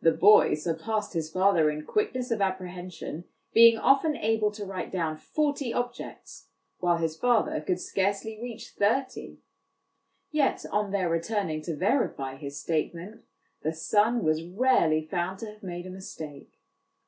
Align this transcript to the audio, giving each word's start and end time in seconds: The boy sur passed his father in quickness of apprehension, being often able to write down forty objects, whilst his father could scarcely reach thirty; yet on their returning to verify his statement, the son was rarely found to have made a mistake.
The 0.00 0.10
boy 0.10 0.54
sur 0.54 0.74
passed 0.74 1.12
his 1.12 1.30
father 1.30 1.70
in 1.70 1.84
quickness 1.84 2.32
of 2.32 2.40
apprehension, 2.40 3.22
being 3.54 3.78
often 3.78 4.16
able 4.16 4.50
to 4.50 4.64
write 4.64 4.90
down 4.90 5.16
forty 5.16 5.72
objects, 5.72 6.48
whilst 6.80 7.02
his 7.02 7.16
father 7.16 7.60
could 7.60 7.78
scarcely 7.80 8.36
reach 8.42 8.70
thirty; 8.70 9.38
yet 10.32 10.66
on 10.72 10.90
their 10.90 11.08
returning 11.08 11.62
to 11.62 11.76
verify 11.76 12.34
his 12.34 12.60
statement, 12.60 13.22
the 13.62 13.72
son 13.72 14.24
was 14.24 14.42
rarely 14.42 15.06
found 15.06 15.38
to 15.38 15.46
have 15.46 15.62
made 15.62 15.86
a 15.86 15.90
mistake. 15.90 16.58